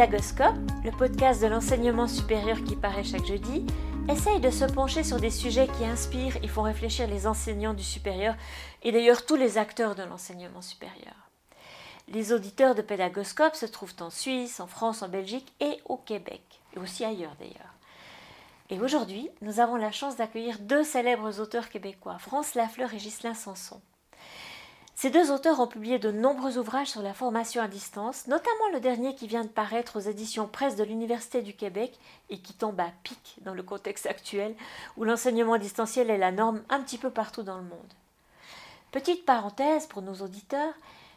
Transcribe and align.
Pédagoscope, 0.00 0.56
le 0.82 0.92
podcast 0.92 1.42
de 1.42 1.46
l'enseignement 1.46 2.08
supérieur 2.08 2.64
qui 2.64 2.74
paraît 2.74 3.04
chaque 3.04 3.26
jeudi, 3.26 3.66
essaye 4.08 4.40
de 4.40 4.48
se 4.48 4.64
pencher 4.64 5.04
sur 5.04 5.20
des 5.20 5.28
sujets 5.28 5.68
qui 5.68 5.84
inspirent 5.84 6.42
et 6.42 6.48
font 6.48 6.62
réfléchir 6.62 7.06
les 7.06 7.26
enseignants 7.26 7.74
du 7.74 7.82
supérieur 7.82 8.34
et 8.82 8.92
d'ailleurs 8.92 9.26
tous 9.26 9.36
les 9.36 9.58
acteurs 9.58 9.94
de 9.94 10.02
l'enseignement 10.02 10.62
supérieur. 10.62 11.12
Les 12.08 12.32
auditeurs 12.32 12.74
de 12.74 12.80
Pédagoscope 12.80 13.54
se 13.54 13.66
trouvent 13.66 13.96
en 14.00 14.08
Suisse, 14.08 14.58
en 14.58 14.66
France, 14.66 15.02
en 15.02 15.08
Belgique 15.10 15.52
et 15.60 15.76
au 15.84 15.98
Québec, 15.98 16.62
et 16.74 16.78
aussi 16.78 17.04
ailleurs 17.04 17.36
d'ailleurs. 17.38 17.74
Et 18.70 18.80
aujourd'hui, 18.80 19.28
nous 19.42 19.60
avons 19.60 19.76
la 19.76 19.92
chance 19.92 20.16
d'accueillir 20.16 20.60
deux 20.60 20.82
célèbres 20.82 21.40
auteurs 21.40 21.68
québécois, 21.68 22.16
France 22.18 22.54
Lafleur 22.54 22.94
et 22.94 22.96
Ghislain 22.96 23.34
Sanson. 23.34 23.82
Ces 25.00 25.08
deux 25.08 25.32
auteurs 25.32 25.60
ont 25.60 25.66
publié 25.66 25.98
de 25.98 26.10
nombreux 26.10 26.58
ouvrages 26.58 26.88
sur 26.88 27.00
la 27.00 27.14
formation 27.14 27.62
à 27.62 27.68
distance, 27.68 28.26
notamment 28.26 28.68
le 28.74 28.80
dernier 28.80 29.14
qui 29.14 29.26
vient 29.26 29.44
de 29.44 29.48
paraître 29.48 29.96
aux 29.96 30.02
éditions 30.02 30.46
presse 30.46 30.76
de 30.76 30.84
l'Université 30.84 31.40
du 31.40 31.54
Québec 31.54 31.98
et 32.28 32.38
qui 32.38 32.52
tombe 32.52 32.78
à 32.78 32.92
pic 33.02 33.36
dans 33.40 33.54
le 33.54 33.62
contexte 33.62 34.04
actuel 34.04 34.54
où 34.98 35.04
l'enseignement 35.04 35.56
distanciel 35.56 36.10
est 36.10 36.18
la 36.18 36.32
norme 36.32 36.62
un 36.68 36.82
petit 36.82 36.98
peu 36.98 37.08
partout 37.08 37.42
dans 37.42 37.56
le 37.56 37.62
monde. 37.62 37.94
Petite 38.92 39.24
parenthèse 39.24 39.86
pour 39.86 40.02
nos 40.02 40.16
auditeurs, 40.16 40.74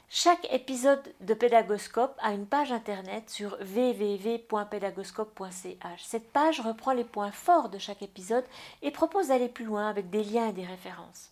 chaque 0.09 0.47
épisode 0.53 1.03
de 1.19 1.33
Pédagoscope 1.33 2.17
a 2.21 2.31
une 2.31 2.47
page 2.47 2.71
internet 2.71 3.29
sur 3.29 3.57
www.pédagoscope.ch. 3.59 6.03
Cette 6.05 6.31
page 6.31 6.61
reprend 6.61 6.93
les 6.93 7.03
points 7.03 7.33
forts 7.33 7.67
de 7.67 7.79
chaque 7.79 8.01
épisode 8.01 8.45
et 8.81 8.91
propose 8.91 9.27
d'aller 9.27 9.49
plus 9.49 9.65
loin 9.65 9.89
avec 9.89 10.09
des 10.09 10.23
liens 10.23 10.47
et 10.47 10.53
des 10.53 10.65
références. 10.65 11.31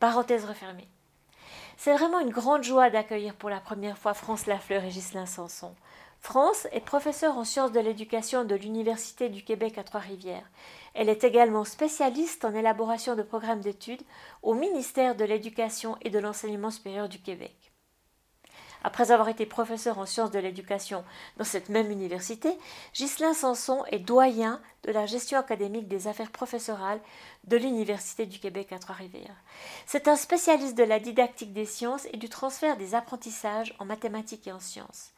Parenthèse 0.00 0.44
refermée. 0.44 0.86
C'est 1.84 1.94
vraiment 1.94 2.20
une 2.20 2.30
grande 2.30 2.62
joie 2.62 2.90
d'accueillir 2.90 3.34
pour 3.34 3.50
la 3.50 3.58
première 3.58 3.98
fois 3.98 4.14
France 4.14 4.46
Lafleur 4.46 4.84
et 4.84 4.90
Ghislain 4.90 5.26
Sanson. 5.26 5.74
France 6.20 6.68
est 6.70 6.78
professeure 6.78 7.36
en 7.36 7.42
sciences 7.42 7.72
de 7.72 7.80
l'éducation 7.80 8.44
de 8.44 8.54
l'Université 8.54 9.28
du 9.28 9.42
Québec 9.42 9.78
à 9.78 9.82
Trois-Rivières. 9.82 10.48
Elle 10.94 11.08
est 11.08 11.24
également 11.24 11.64
spécialiste 11.64 12.44
en 12.44 12.54
élaboration 12.54 13.16
de 13.16 13.22
programmes 13.22 13.62
d'études 13.62 14.04
au 14.44 14.54
ministère 14.54 15.16
de 15.16 15.24
l'Éducation 15.24 15.96
et 16.02 16.10
de 16.10 16.20
l'Enseignement 16.20 16.70
supérieur 16.70 17.08
du 17.08 17.18
Québec. 17.18 17.56
Après 18.84 19.12
avoir 19.12 19.28
été 19.28 19.46
professeur 19.46 19.98
en 19.98 20.06
sciences 20.06 20.32
de 20.32 20.38
l'éducation 20.38 21.04
dans 21.36 21.44
cette 21.44 21.68
même 21.68 21.90
université, 21.90 22.50
Ghislain 22.94 23.34
Sanson 23.34 23.84
est 23.90 24.00
doyen 24.00 24.60
de 24.82 24.90
la 24.90 25.06
gestion 25.06 25.38
académique 25.38 25.88
des 25.88 26.08
affaires 26.08 26.32
professorales 26.32 27.00
de 27.44 27.56
l'Université 27.56 28.26
du 28.26 28.40
Québec 28.40 28.72
à 28.72 28.78
Trois-Rivières. 28.78 29.36
C'est 29.86 30.08
un 30.08 30.16
spécialiste 30.16 30.76
de 30.76 30.84
la 30.84 30.98
didactique 30.98 31.52
des 31.52 31.66
sciences 31.66 32.06
et 32.12 32.16
du 32.16 32.28
transfert 32.28 32.76
des 32.76 32.94
apprentissages 32.94 33.74
en 33.78 33.84
mathématiques 33.84 34.46
et 34.48 34.52
en 34.52 34.60
sciences. 34.60 35.12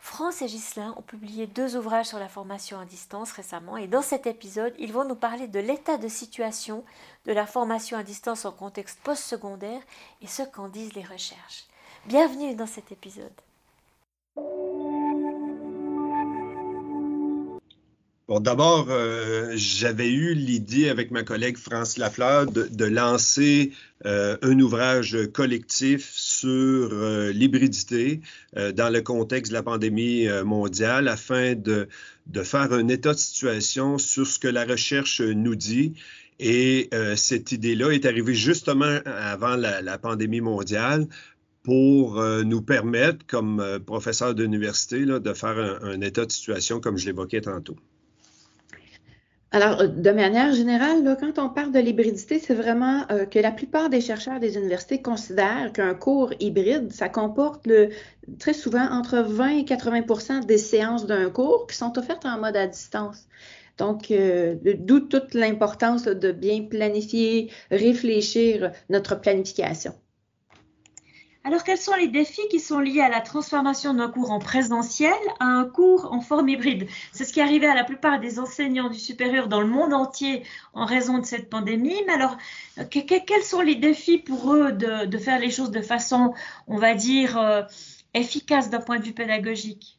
France 0.00 0.42
et 0.42 0.46
Ghislain 0.46 0.94
ont 0.96 1.02
publié 1.02 1.46
deux 1.46 1.76
ouvrages 1.76 2.06
sur 2.06 2.20
la 2.20 2.28
formation 2.28 2.78
à 2.78 2.84
distance 2.84 3.32
récemment 3.32 3.76
et 3.76 3.88
dans 3.88 4.02
cet 4.02 4.26
épisode, 4.26 4.74
ils 4.78 4.92
vont 4.92 5.04
nous 5.04 5.16
parler 5.16 5.48
de 5.48 5.58
l'état 5.58 5.98
de 5.98 6.08
situation 6.08 6.84
de 7.26 7.32
la 7.32 7.46
formation 7.46 7.98
à 7.98 8.04
distance 8.04 8.44
en 8.44 8.52
contexte 8.52 9.00
postsecondaire 9.00 9.82
et 10.22 10.28
ce 10.28 10.42
qu'en 10.42 10.68
disent 10.68 10.94
les 10.94 11.02
recherches. 11.02 11.67
Bienvenue 12.08 12.54
dans 12.54 12.66
cet 12.66 12.90
épisode. 12.90 13.26
Bon, 18.26 18.40
d'abord, 18.40 18.86
euh, 18.88 19.52
j'avais 19.56 20.10
eu 20.10 20.32
l'idée 20.32 20.88
avec 20.88 21.10
ma 21.10 21.22
collègue 21.22 21.58
France 21.58 21.98
Lafleur 21.98 22.46
de, 22.46 22.84
lancer 22.86 23.72
euh, 24.06 24.38
un 24.40 24.58
ouvrage 24.58 25.18
collectif 25.34 26.10
sur 26.14 26.48
euh, 26.54 27.30
l'hybridité 27.30 28.22
dans 28.54 28.90
le 28.90 29.02
contexte 29.02 29.52
de 29.52 29.56
la 29.58 29.62
pandémie 29.62 30.28
mondiale 30.46 31.08
afin 31.08 31.54
de, 31.56 31.88
faire 32.42 32.72
un 32.72 32.88
état 32.88 33.12
de 33.12 33.18
situation 33.18 33.98
sur 33.98 34.26
ce 34.26 34.38
que 34.38 34.48
la 34.48 34.64
recherche 34.64 35.20
nous 35.20 35.56
dit. 35.56 35.92
Et 36.40 36.88
cette 37.16 37.52
idée-là 37.52 37.90
est 37.90 38.06
arrivée 38.06 38.34
justement 38.34 39.00
avant 39.04 39.56
la 39.56 39.98
pandémie 39.98 40.40
mondiale 40.40 41.06
pour 41.68 42.18
euh, 42.18 42.44
nous 42.44 42.62
permettre, 42.62 43.26
comme 43.26 43.60
euh, 43.60 43.78
professeur 43.78 44.34
d'université, 44.34 45.04
de 45.04 45.34
faire 45.34 45.58
un, 45.82 46.00
état 46.00 46.24
de 46.24 46.32
situation 46.32 46.80
comme 46.80 46.96
je 46.96 47.04
l'évoquais 47.04 47.42
tantôt. 47.42 47.76
Alors, 49.50 49.82
euh, 49.82 49.86
de 49.86 50.10
manière 50.10 50.54
générale, 50.54 51.18
quand 51.20 51.38
on 51.38 51.50
parle 51.50 51.70
de 51.70 51.78
l'hybridité, 51.78 52.38
c'est 52.38 52.54
vraiment 52.54 53.04
que 53.30 53.38
la 53.38 53.50
plupart 53.50 53.90
des 53.90 54.00
chercheurs 54.00 54.40
des 54.40 54.56
universités 54.56 55.02
considèrent 55.02 55.70
qu'un 55.74 55.92
cours 55.92 56.32
hybride, 56.40 56.90
ça 56.90 57.10
comporte 57.10 57.68
très 58.38 58.54
souvent 58.54 58.90
entre 58.90 59.18
20 59.18 59.58
et 59.58 59.64
80 59.66 60.46
des 60.46 60.56
séances 60.56 61.04
d'un 61.04 61.28
cours 61.28 61.66
qui 61.66 61.76
sont 61.76 61.98
offertes 61.98 62.24
en 62.24 62.40
mode 62.40 62.56
à 62.56 62.66
distance. 62.66 63.28
Donc, 63.76 64.10
d'où 64.10 65.00
toute 65.00 65.34
l'importance 65.34 66.04
de 66.04 66.32
bien 66.32 66.62
planifier, 66.62 67.50
réfléchir 67.70 68.72
notre 68.88 69.20
planification. 69.20 69.92
Alors, 71.48 71.64
quels 71.64 71.78
sont 71.78 71.94
les 71.94 72.08
défis 72.08 72.46
qui 72.50 72.60
sont 72.60 72.78
liés 72.78 73.00
à 73.00 73.08
la 73.08 73.22
transformation 73.22 73.94
d'un 73.94 74.10
cours 74.10 74.32
en 74.32 74.38
présentiel 74.38 75.14
à 75.40 75.46
un 75.46 75.64
cours 75.64 76.12
en 76.12 76.20
forme 76.20 76.50
hybride? 76.50 76.86
C'est 77.10 77.24
ce 77.24 77.32
qui 77.32 77.40
est 77.40 77.42
arrivé 77.42 77.66
à 77.66 77.74
la 77.74 77.84
plupart 77.84 78.20
des 78.20 78.38
enseignants 78.38 78.90
du 78.90 78.98
supérieur 78.98 79.48
dans 79.48 79.62
le 79.62 79.66
monde 79.66 79.94
entier 79.94 80.42
en 80.74 80.84
raison 80.84 81.16
de 81.16 81.24
cette 81.24 81.48
pandémie. 81.48 81.96
Mais 82.06 82.12
alors, 82.12 82.36
quels 82.90 83.42
sont 83.42 83.62
les 83.62 83.76
défis 83.76 84.18
pour 84.18 84.52
eux 84.52 84.72
de, 84.72 85.16
faire 85.16 85.38
les 85.38 85.50
choses 85.50 85.70
de 85.70 85.80
façon, 85.80 86.34
on 86.66 86.76
va 86.76 86.92
dire, 86.92 87.38
euh, 87.38 87.62
efficace 88.12 88.68
d'un 88.68 88.82
point 88.82 88.98
de 88.98 89.04
vue 89.04 89.14
pédagogique? 89.14 89.98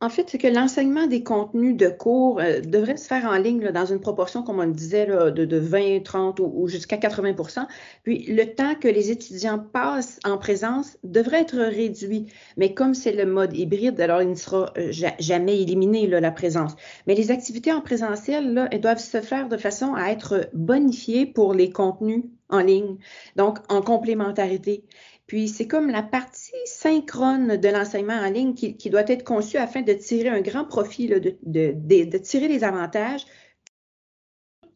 En 0.00 0.10
fait, 0.10 0.30
c'est 0.30 0.38
que 0.38 0.46
l'enseignement 0.46 1.08
des 1.08 1.24
contenus 1.24 1.76
de 1.76 1.88
cours 1.88 2.38
euh, 2.38 2.60
devrait 2.60 2.96
se 2.96 3.08
faire 3.08 3.24
en 3.24 3.36
ligne 3.36 3.72
dans 3.72 3.86
une 3.86 3.98
proportion, 3.98 4.44
comme 4.44 4.60
on 4.60 4.66
le 4.66 4.72
disait, 4.72 5.06
de, 5.06 5.58
20, 5.58 6.04
30 6.04 6.38
ou, 6.40 6.68
jusqu'à 6.68 6.96
80% 6.96 7.66
Puis 8.04 8.24
le 8.26 8.54
temps 8.54 8.76
que 8.76 8.86
les 8.86 9.10
étudiants 9.10 9.58
passent 9.58 10.20
en 10.24 10.38
présence 10.38 10.96
devrait 11.02 11.40
être 11.40 11.58
réduit. 11.58 12.26
Mais 12.56 12.74
comme 12.74 12.94
c'est 12.94 13.12
le 13.12 13.26
mode 13.26 13.56
hybride, 13.56 14.00
alors 14.00 14.22
il 14.22 14.30
ne 14.30 14.36
sera 14.36 14.72
euh, 14.78 14.92
jamais 15.18 15.60
éliminé 15.60 16.06
la 16.06 16.30
présence. 16.30 16.76
Mais 17.08 17.16
les 17.16 17.32
activités 17.32 17.72
en 17.72 17.80
présentiel, 17.80 18.54
là, 18.54 18.68
elles 18.70 18.80
doivent 18.80 18.98
se 18.98 19.20
faire 19.20 19.48
de 19.48 19.56
façon 19.56 19.94
à 19.94 20.10
être 20.10 20.48
bonifiées 20.52 21.26
pour 21.26 21.54
les 21.54 21.70
contenus 21.70 22.22
en 22.50 22.60
ligne, 22.60 22.96
donc 23.36 23.58
en 23.68 23.82
complémentarité. 23.82 24.84
Puis 25.28 25.46
c'est 25.46 25.68
comme 25.68 25.90
la 25.90 26.02
partie 26.02 26.50
synchrone 26.64 27.58
de 27.58 27.68
l'enseignement 27.68 28.14
en 28.14 28.30
ligne 28.30 28.54
qui, 28.54 28.90
doit 28.90 29.08
être 29.08 29.24
conçue 29.24 29.58
afin 29.58 29.82
de 29.82 29.92
tirer 29.92 30.30
un 30.30 30.40
grand 30.40 30.64
profit, 30.64 31.06
de, 31.06 32.16
tirer 32.18 32.48
les 32.48 32.64
avantages 32.64 33.24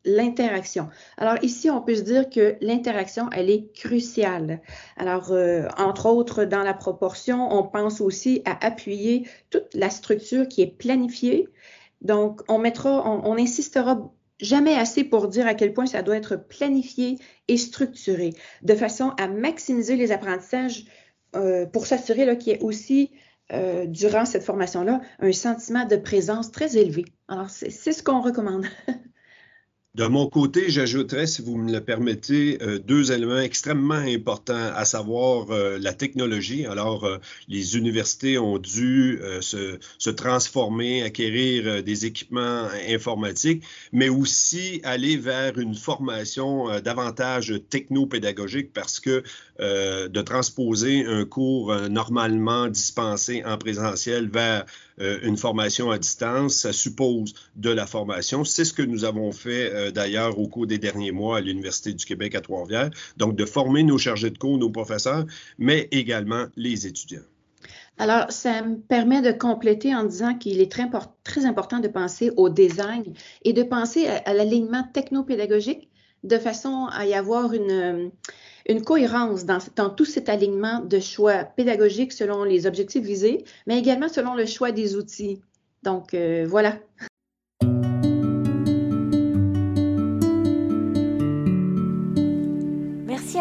l'interaction. 0.05 0.89
Alors 1.17 1.37
ici, 1.43 1.71
on 1.71 1.81
peut 1.81 1.95
se 1.95 2.03
dire 2.03 2.29
que 2.29 2.57
l'interaction, 2.61 3.31
elle 3.31 3.49
est 3.49 3.73
cruciale. 3.73 4.61
Alors, 4.97 5.31
euh, 5.31 5.69
entre 5.79 6.07
autres, 6.07 6.45
dans 6.45 6.65
la 6.65 6.75
proportion, 6.75 7.57
on 7.57 7.63
pense 7.63 8.01
aussi 8.01 8.43
à 8.45 8.67
appuyer 8.67 9.29
toute 9.51 9.73
la 9.75 9.91
structure 9.91 10.49
qui 10.49 10.61
est 10.61 10.77
planifiée. 10.77 11.49
Donc, 12.01 12.43
on 12.49 12.59
mettra, 12.59 13.09
on 13.09 13.39
insistera 13.39 14.13
jamais 14.42 14.75
assez 14.75 15.04
pour 15.04 15.28
dire 15.28 15.47
à 15.47 15.54
quel 15.54 15.72
point 15.72 15.86
ça 15.86 16.03
doit 16.03 16.16
être 16.16 16.36
planifié 16.36 17.19
et 17.48 17.56
structuré, 17.56 18.34
de 18.62 18.75
façon 18.75 19.10
à 19.19 19.28
maximiser 19.28 19.97
les 19.97 20.12
apprentissages 20.12 20.84
euh, 21.34 21.64
pour 21.64 21.86
s'assurer 21.86 22.36
qu'il 22.36 22.53
y 22.53 22.56
ait 22.56 22.62
aussi, 22.62 23.10
euh, 23.53 23.86
durant 23.86 24.25
cette 24.25 24.44
formation-là, 24.44 25.00
un 25.19 25.32
sentiment 25.32 25.86
de 25.86 25.97
présence 25.97 26.53
très 26.53 26.76
élevé. 26.76 27.04
Alors, 27.28 27.50
c'est 27.50 27.70
ce 27.70 28.03
qu'on 28.03 28.20
recommande. 28.20 28.66
De 29.94 30.06
mon 30.06 30.27
côté, 30.27 30.71
j'ajouterais, 30.71 31.27
si 31.27 31.42
vous 31.42 31.59
me 31.59 31.71
le 31.71 31.83
permettez, 31.83 32.56
euh, 32.62 32.78
deux 32.78 33.12
éléments 33.12 33.41
extrêmement 33.41 33.92
importants, 33.92 34.72
à 34.74 34.86
savoir 34.86 35.50
euh, 35.50 35.77
la 35.78 35.92
technologie. 35.92 36.65
Alors, 36.65 37.04
euh, 37.04 37.18
les 37.47 37.77
universités 37.77 38.39
ont 38.39 38.56
dû 38.56 39.21
se, 39.42 39.78
se, 39.98 40.09
transformer, 40.09 41.03
acquérir 41.03 41.83
des 41.83 42.06
équipements 42.06 42.68
informatiques, 42.89 43.65
mais 43.92 44.09
aussi 44.09 44.80
aller 44.83 45.18
vers 45.18 45.59
une 45.59 45.74
formation 45.74 46.80
davantage 46.80 47.53
technopédagogique 47.68 48.72
parce 48.72 48.98
que 48.98 49.22
de 49.59 50.22
transposer 50.22 51.04
un 51.04 51.24
cours 51.27 51.74
normalement 51.91 52.68
dispensé 52.68 53.45
en 53.45 53.59
présentiel 53.59 54.30
vers 54.30 54.65
euh, 55.03 55.19
une 55.22 55.37
formation 55.37 55.91
à 55.91 55.99
distance, 55.99 56.54
ça 56.54 56.72
suppose 56.72 57.34
de 57.57 57.71
la 57.71 57.87
formation. 57.87 58.45
C'est 58.45 58.65
ce 58.65 58.72
que 58.72 58.83
nous 58.83 59.04
avons 59.04 59.33
fait 59.33 59.72
euh, 59.72 59.91
d'ailleurs 59.91 60.39
au 60.39 60.47
cours 60.49 60.66
des 60.66 60.78
derniers 60.78 61.13
mois 61.13 61.39
à 61.39 61.41
l'Université 61.41 61.93
du 61.93 62.04
Québec 62.04 62.34
à 62.34 62.41
Trois-Rivières. 62.41 62.91
Donc, 63.16 63.37
de 63.37 63.45
former 63.45 63.83
nos 63.83 63.99
chargés 63.99 64.31
de 64.31 64.39
cours, 64.39 64.59
nos 64.59 64.71
professeurs, 64.71 65.25
mais 65.59 65.89
également 65.91 66.47
les 66.57 66.87
étudiants. 66.87 67.22
Alors, 67.99 68.33
ça 68.33 68.63
me 68.63 68.77
permet 68.77 69.21
de 69.21 69.33
compléter 69.33 69.95
en 69.95 70.04
disant 70.04 70.34
qu'il 70.34 70.60
est 70.60 70.71
très, 70.71 70.89
très, 71.25 71.45
important 71.45 71.78
de 71.78 71.89
penser 71.89 72.31
au 72.37 72.48
design 72.48 73.05
et 73.45 73.53
de 73.53 73.63
penser 73.63 74.07
à, 74.07 74.33
l'alignement 74.33 74.83
technopédagogique 74.93 75.89
de 76.22 76.39
façon 76.39 76.86
à 76.92 77.07
y 77.07 77.15
avoir 77.15 77.53
une, 77.53 78.10
cohérence 78.84 79.45
dans, 79.45 79.59
dans, 79.77 79.91
tout 79.91 80.04
cet 80.04 80.28
alignement 80.28 80.80
de 80.80 81.01
choix 81.01 81.45
pédagogiques 81.45 82.13
selon 82.13 82.45
les 82.45 82.66
objectifs 82.66 83.04
visés, 83.04 83.45
mais 83.66 83.78
également 83.78 84.09
selon 84.09 84.34
le 84.34 84.47
choix 84.47 84.72
des 84.72 84.97
outils. 84.97 85.41
Donc, 85.83 86.15
euh, 86.15 86.47
voilà. 86.48 86.78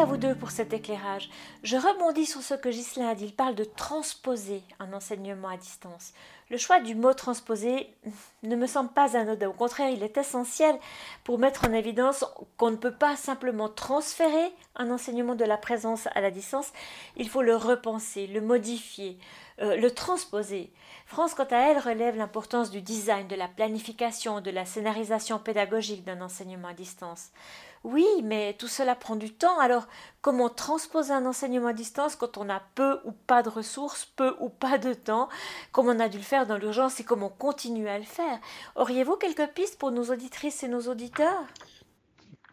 À 0.01 0.05
vous 0.05 0.17
deux 0.17 0.33
pour 0.33 0.49
cet 0.49 0.73
éclairage. 0.73 1.29
Je 1.61 1.77
rebondis 1.77 2.25
sur 2.25 2.41
ce 2.41 2.55
que 2.55 2.69
Ghislain 2.69 3.09
a 3.09 3.13
dit. 3.13 3.25
Il 3.25 3.35
parle 3.35 3.53
de 3.53 3.63
transposer 3.63 4.63
un 4.79 4.93
enseignement 4.93 5.49
à 5.49 5.57
distance. 5.57 6.13
Le 6.49 6.57
choix 6.57 6.79
du 6.79 6.95
mot 6.95 7.13
transposer 7.13 7.87
ne 8.41 8.55
me 8.55 8.65
semble 8.65 8.89
pas 8.89 9.15
anodin. 9.15 9.49
Au 9.49 9.53
contraire, 9.53 9.91
il 9.91 10.01
est 10.01 10.17
essentiel 10.17 10.75
pour 11.23 11.37
mettre 11.37 11.67
en 11.67 11.73
évidence 11.73 12.25
qu'on 12.57 12.71
ne 12.71 12.77
peut 12.77 12.95
pas 12.95 13.15
simplement 13.15 13.69
transférer 13.69 14.51
un 14.75 14.89
enseignement 14.89 15.35
de 15.35 15.45
la 15.45 15.57
présence 15.57 16.07
à 16.15 16.21
la 16.21 16.31
distance. 16.31 16.73
Il 17.15 17.29
faut 17.29 17.43
le 17.43 17.55
repenser, 17.55 18.25
le 18.25 18.41
modifier, 18.41 19.19
euh, 19.61 19.75
le 19.75 19.91
transposer. 19.91 20.71
France, 21.11 21.33
quant 21.33 21.43
à 21.51 21.57
elle, 21.57 21.77
relève 21.77 22.15
l'importance 22.15 22.71
du 22.71 22.81
design, 22.81 23.27
de 23.27 23.35
la 23.35 23.49
planification, 23.49 24.39
de 24.39 24.49
la 24.49 24.63
scénarisation 24.63 25.39
pédagogique 25.39 26.05
d'un 26.05 26.21
enseignement 26.21 26.69
à 26.69 26.73
distance. 26.73 27.31
Oui, 27.83 28.05
mais 28.23 28.55
tout 28.57 28.69
cela 28.69 28.95
prend 28.95 29.17
du 29.17 29.29
temps. 29.29 29.59
Alors, 29.59 29.89
comment 30.21 30.47
transposer 30.47 31.11
un 31.11 31.25
enseignement 31.25 31.67
à 31.67 31.73
distance 31.73 32.15
quand 32.15 32.37
on 32.37 32.47
a 32.47 32.61
peu 32.75 32.99
ou 33.03 33.11
pas 33.11 33.43
de 33.43 33.49
ressources, 33.49 34.05
peu 34.15 34.35
ou 34.39 34.47
pas 34.47 34.77
de 34.77 34.93
temps, 34.93 35.27
comme 35.73 35.89
on 35.89 35.99
a 35.99 36.07
dû 36.07 36.15
le 36.15 36.23
faire 36.23 36.47
dans 36.47 36.57
l'urgence 36.57 37.01
et 37.01 37.03
comment 37.03 37.27
continuer 37.27 37.89
à 37.89 37.99
le 37.99 38.05
faire? 38.05 38.39
Auriez-vous 38.77 39.17
quelques 39.17 39.47
pistes 39.47 39.77
pour 39.77 39.91
nos 39.91 40.11
auditrices 40.11 40.63
et 40.63 40.69
nos 40.69 40.87
auditeurs? 40.87 41.43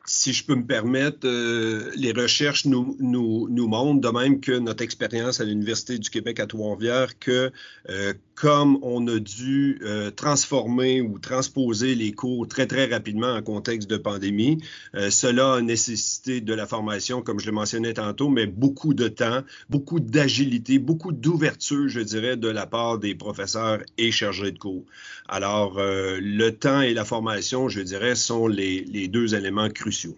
Si 0.04 0.32
je 0.32 0.44
peux 0.44 0.54
me 0.54 0.66
permettre, 0.66 1.28
euh, 1.28 1.92
les 1.94 2.12
recherches 2.12 2.64
nous, 2.64 2.96
nous, 2.98 3.46
nous, 3.50 3.68
montrent, 3.68 4.00
de 4.00 4.08
même 4.08 4.40
que 4.40 4.52
notre 4.52 4.82
expérience 4.82 5.40
à 5.40 5.44
l'Université 5.44 5.98
du 5.98 6.08
Québec 6.08 6.40
à 6.40 6.46
Trois-Rivières, 6.46 7.18
que 7.18 7.52
euh, 7.90 8.14
comme 8.40 8.78
on 8.82 9.06
a 9.08 9.18
dû 9.18 9.80
euh, 9.82 10.10
transformer 10.10 11.00
ou 11.00 11.18
transposer 11.18 11.94
les 11.94 12.12
cours 12.12 12.46
très, 12.46 12.66
très 12.66 12.86
rapidement 12.86 13.32
en 13.34 13.42
contexte 13.42 13.90
de 13.90 13.96
pandémie, 13.96 14.62
cela 15.10 15.54
a 15.54 15.60
nécessité 15.60 16.40
de 16.40 16.54
la 16.54 16.66
formation, 16.66 17.22
comme 17.22 17.40
je 17.40 17.46
le 17.46 17.52
mentionnais 17.52 17.94
tantôt, 17.94 18.28
mais 18.28 18.46
beaucoup 18.46 18.94
de 18.94 19.08
temps, 19.08 19.42
beaucoup 19.68 20.00
d'agilité, 20.00 20.78
beaucoup 20.78 21.12
d'ouverture, 21.12 21.88
je 21.88 22.00
dirais, 22.00 22.36
de 22.36 22.48
la 22.48 22.66
part 22.66 22.98
des 22.98 23.14
professeurs 23.14 23.80
et 23.96 24.10
chargés 24.10 24.52
de 24.52 24.58
cours. 24.58 24.84
Alors, 25.28 25.74
le 25.76 26.50
temps 26.50 26.80
et 26.80 26.94
la 26.94 27.04
formation, 27.04 27.68
je 27.68 27.80
dirais, 27.80 28.14
sont 28.14 28.46
les 28.46 29.08
deux 29.08 29.34
éléments 29.34 29.68
cruciaux 29.68 30.16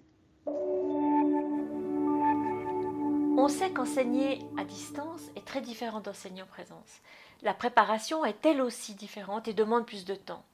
on 3.40 3.48
sait 3.48 3.70
qu'enseigner 3.70 4.38
à 4.58 4.64
distance 4.64 5.22
est 5.34 5.44
très 5.46 5.62
différent 5.62 6.00
d'enseigner 6.00 6.42
en 6.42 6.46
présence. 6.46 7.00
La 7.42 7.54
préparation 7.54 8.24
est 8.24 8.44
elle 8.44 8.60
aussi 8.60 8.94
différente 8.94 9.48
et 9.48 9.54
demande 9.54 9.86
plus 9.86 10.04
de 10.04 10.14
temps. 10.14 10.44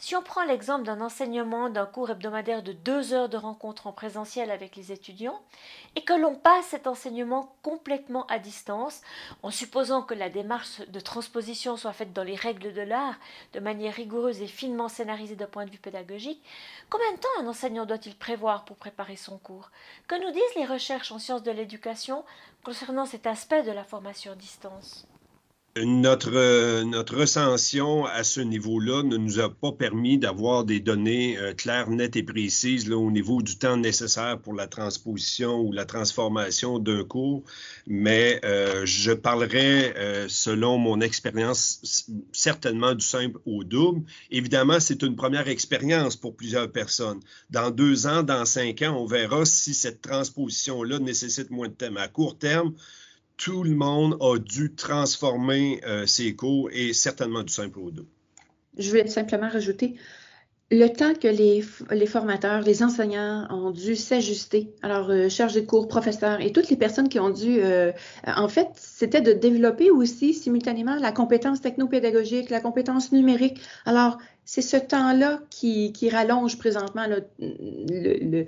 Si 0.00 0.14
on 0.14 0.22
prend 0.22 0.44
l'exemple 0.44 0.84
d'un 0.84 1.00
enseignement 1.00 1.70
d'un 1.70 1.84
cours 1.84 2.10
hebdomadaire 2.10 2.62
de 2.62 2.70
deux 2.70 3.12
heures 3.12 3.28
de 3.28 3.36
rencontre 3.36 3.88
en 3.88 3.92
présentiel 3.92 4.52
avec 4.52 4.76
les 4.76 4.92
étudiants, 4.92 5.42
et 5.96 6.04
que 6.04 6.12
l'on 6.12 6.36
passe 6.36 6.66
cet 6.66 6.86
enseignement 6.86 7.52
complètement 7.64 8.24
à 8.26 8.38
distance, 8.38 9.00
en 9.42 9.50
supposant 9.50 10.02
que 10.02 10.14
la 10.14 10.30
démarche 10.30 10.82
de 10.86 11.00
transposition 11.00 11.76
soit 11.76 11.92
faite 11.92 12.12
dans 12.12 12.22
les 12.22 12.36
règles 12.36 12.72
de 12.72 12.80
l'art, 12.80 13.16
de 13.54 13.58
manière 13.58 13.94
rigoureuse 13.94 14.40
et 14.40 14.46
finement 14.46 14.88
scénarisée 14.88 15.34
d'un 15.34 15.46
point 15.46 15.66
de 15.66 15.72
vue 15.72 15.78
pédagogique, 15.78 16.44
combien 16.90 17.12
de 17.14 17.18
temps 17.18 17.40
un 17.40 17.48
enseignant 17.48 17.84
doit-il 17.84 18.14
prévoir 18.14 18.64
pour 18.64 18.76
préparer 18.76 19.16
son 19.16 19.36
cours? 19.38 19.72
Que 20.06 20.14
nous 20.14 20.30
disent 20.30 20.54
les 20.54 20.66
recherches 20.66 21.10
en 21.10 21.18
sciences 21.18 21.42
de 21.42 21.50
l'éducation 21.50 22.24
concernant 22.62 23.04
cet 23.04 23.26
aspect 23.26 23.64
de 23.64 23.72
la 23.72 23.82
formation 23.82 24.30
à 24.30 24.36
distance? 24.36 25.08
Notre, 25.84 26.82
notre 26.84 27.16
recension 27.16 28.06
à 28.06 28.24
ce 28.24 28.40
niveau-là 28.40 29.02
ne 29.02 29.16
nous 29.16 29.40
a 29.40 29.48
pas 29.48 29.72
permis 29.72 30.18
d'avoir 30.18 30.64
des 30.64 30.80
données 30.80 31.38
euh, 31.38 31.54
claires, 31.54 31.90
nettes 31.90 32.16
et 32.16 32.22
précises 32.22 32.90
au 32.90 33.10
niveau 33.10 33.42
du 33.42 33.58
temps 33.58 33.76
nécessaire 33.76 34.38
pour 34.40 34.54
la 34.54 34.66
transposition 34.66 35.60
ou 35.60 35.72
la 35.72 35.84
transformation 35.84 36.78
d'un 36.78 37.04
cours, 37.04 37.42
mais 37.86 38.40
euh, 38.44 38.84
je 38.86 39.12
parlerai, 39.12 39.94
euh, 39.96 40.26
selon 40.28 40.78
mon 40.78 41.00
expérience, 41.00 42.08
certainement 42.32 42.94
du 42.94 43.04
simple 43.04 43.38
au 43.46 43.64
double. 43.64 44.02
Évidemment, 44.30 44.80
c'est 44.80 45.02
une 45.02 45.16
première 45.16 45.48
expérience 45.48 46.16
pour 46.16 46.36
plusieurs 46.36 46.70
personnes. 46.70 47.20
Dans 47.50 47.70
deux 47.70 48.06
ans, 48.06 48.22
dans 48.22 48.44
cinq 48.44 48.82
ans, 48.82 48.96
on 48.98 49.06
verra 49.06 49.44
si 49.44 49.74
cette 49.74 50.02
transposition-là 50.02 50.98
nécessite 50.98 51.50
moins 51.50 51.68
de 51.68 51.74
temps. 51.74 51.96
à 51.96 52.08
court 52.08 52.38
terme, 52.38 52.74
tout 53.38 53.62
le 53.62 53.74
monde 53.74 54.18
a 54.20 54.36
dû 54.36 54.74
transformer 54.74 55.80
euh, 55.86 56.04
ses 56.04 56.34
cours 56.34 56.68
et 56.72 56.92
certainement 56.92 57.42
du 57.42 57.52
simple 57.52 57.78
au 57.78 57.90
deux. 57.90 58.06
Je 58.76 58.90
vais 58.90 59.06
simplement 59.06 59.48
rajouter 59.48 59.94
le 60.70 60.88
temps 60.88 61.14
que 61.14 61.28
les, 61.28 61.64
les 61.90 62.06
formateurs, 62.06 62.60
les 62.60 62.82
enseignants 62.82 63.46
ont 63.50 63.70
dû 63.70 63.96
s'ajuster. 63.96 64.70
Alors, 64.82 65.08
euh, 65.08 65.30
chargés 65.30 65.62
de 65.62 65.66
cours, 65.66 65.88
professeurs 65.88 66.42
et 66.42 66.52
toutes 66.52 66.68
les 66.68 66.76
personnes 66.76 67.08
qui 67.08 67.18
ont 67.18 67.30
dû, 67.30 67.58
euh, 67.62 67.90
en 68.26 68.48
fait, 68.48 68.68
c'était 68.74 69.22
de 69.22 69.32
développer 69.32 69.90
aussi 69.90 70.34
simultanément 70.34 70.96
la 70.96 71.10
compétence 71.10 71.62
technopédagogique, 71.62 72.50
la 72.50 72.60
compétence 72.60 73.12
numérique. 73.12 73.60
Alors, 73.86 74.18
c'est 74.50 74.62
ce 74.62 74.78
temps-là 74.78 75.42
qui, 75.50 75.92
qui, 75.92 76.08
rallonge 76.08 76.56
présentement 76.56 77.06
le, 77.06 77.22
le, 77.38 78.46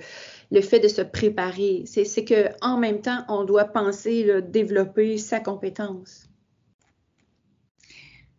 le, 0.51 0.61
fait 0.63 0.81
de 0.81 0.89
se 0.89 1.03
préparer. 1.03 1.85
C'est 1.85 2.25
qu'en 2.25 2.79
même 2.79 3.03
temps, 3.03 3.23
on 3.29 3.45
doit 3.45 3.67
penser, 3.67 4.25
là, 4.25 4.41
développer 4.41 5.19
sa 5.19 5.41
compétence. 5.41 6.30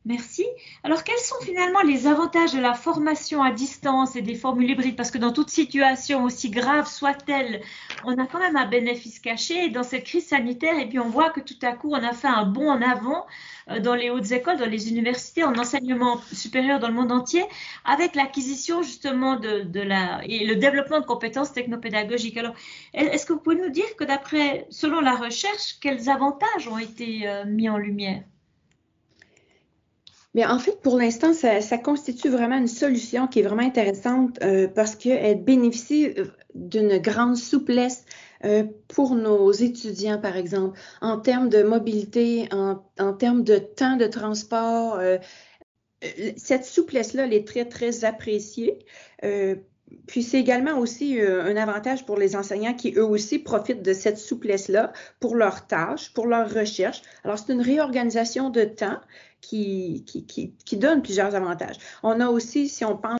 Merci. 0.03 0.47
Alors, 0.83 1.03
quels 1.03 1.19
sont 1.19 1.39
finalement 1.43 1.81
les 1.81 2.07
avantages 2.07 2.53
de 2.53 2.59
la 2.59 2.73
formation 2.73 3.43
à 3.43 3.51
distance 3.51 4.15
et 4.15 4.23
des 4.23 4.33
formules 4.33 4.71
hybrides? 4.71 4.95
Parce 4.95 5.11
que 5.11 5.19
dans 5.19 5.31
toute 5.31 5.51
situation, 5.51 6.23
aussi 6.23 6.49
grave 6.49 6.87
soit-elle, 6.87 7.61
on 8.03 8.17
a 8.17 8.25
quand 8.25 8.39
même 8.39 8.55
un 8.55 8.65
bénéfice 8.65 9.19
caché 9.19 9.69
dans 9.69 9.83
cette 9.83 10.05
crise 10.05 10.27
sanitaire. 10.27 10.79
Et 10.79 10.89
puis, 10.89 10.97
on 10.97 11.07
voit 11.09 11.29
que 11.29 11.39
tout 11.39 11.59
à 11.61 11.73
coup, 11.73 11.91
on 11.91 12.03
a 12.03 12.13
fait 12.13 12.27
un 12.27 12.45
bond 12.45 12.71
en 12.71 12.81
avant 12.81 13.27
euh, 13.69 13.79
dans 13.79 13.93
les 13.93 14.09
hautes 14.09 14.31
écoles, 14.31 14.57
dans 14.57 14.65
les 14.65 14.89
universités, 14.89 15.43
en 15.43 15.53
enseignement 15.55 16.19
supérieur 16.33 16.79
dans 16.79 16.87
le 16.87 16.95
monde 16.95 17.11
entier, 17.11 17.43
avec 17.85 18.15
l'acquisition 18.15 18.81
justement 18.81 19.35
de, 19.35 19.81
la 19.81 20.21
et 20.25 20.47
le 20.47 20.55
développement 20.55 20.99
de 20.99 21.05
compétences 21.05 21.53
technopédagogiques. 21.53 22.37
Alors, 22.37 22.55
est-ce 22.95 23.27
que 23.27 23.33
vous 23.33 23.39
pouvez 23.39 23.57
nous 23.57 23.69
dire 23.69 23.95
que 23.97 24.03
d'après, 24.03 24.65
selon 24.71 24.99
la 24.99 25.13
recherche, 25.15 25.77
quels 25.79 26.09
avantages 26.09 26.67
ont 26.67 26.79
été 26.79 27.27
euh, 27.27 27.45
mis 27.45 27.69
en 27.69 27.77
lumière? 27.77 28.23
Mais 30.33 30.45
en 30.45 30.59
fait, 30.59 30.79
pour 30.81 30.97
l'instant, 30.97 31.33
ça, 31.33 31.77
constitue 31.77 32.29
vraiment 32.29 32.57
une 32.57 32.67
solution 32.67 33.27
qui 33.27 33.39
est 33.39 33.43
vraiment 33.43 33.63
intéressante 33.63 34.39
euh, 34.43 34.67
parce 34.67 34.95
qu'elle 34.95 35.43
bénéficie 35.43 36.13
euh, 36.17 36.25
d'une 36.55 36.99
grande 36.99 37.35
souplesse 37.35 38.05
euh, 38.45 38.63
pour 38.87 39.15
nos 39.15 39.51
étudiants, 39.51 40.19
par 40.19 40.37
exemple, 40.37 40.79
en 41.01 41.19
termes 41.19 41.49
de 41.49 41.63
mobilité, 41.63 42.47
en, 42.51 42.81
en 42.97 43.13
termes 43.13 43.43
de 43.43 43.57
temps 43.57 43.97
de 43.97 44.07
transport. 44.07 44.99
cette 46.37 46.65
souplesse-là, 46.65 47.25
elle 47.25 47.33
est 47.33 47.47
très, 47.47 47.65
très 47.65 48.05
appréciée. 48.05 48.79
Puis 50.07 50.23
c'est 50.23 50.39
également 50.39 50.77
aussi 50.77 51.19
un 51.21 51.55
avantage 51.55 52.05
pour 52.05 52.17
les 52.17 52.35
enseignants 52.35 52.73
qui 52.73 52.93
eux 52.95 53.05
aussi 53.05 53.39
profitent 53.39 53.81
de 53.81 53.93
cette 53.93 54.17
souplesse-là 54.17 54.93
pour 55.19 55.35
leurs 55.35 55.67
tâches, 55.67 56.13
pour 56.13 56.27
leurs 56.27 56.53
recherches. 56.53 57.01
Alors 57.23 57.37
c'est 57.37 57.53
une 57.53 57.61
réorganisation 57.61 58.49
de 58.49 58.63
temps 58.63 58.99
qui, 59.41 60.03
qui, 60.05 60.25
qui, 60.25 60.77
donne 60.77 61.01
plusieurs 61.01 61.35
avantages. 61.35 61.77
On 62.03 62.19
a 62.19 62.29
aussi, 62.29 62.69
si 62.69 62.85
on 62.85 62.97
pense 62.97 63.19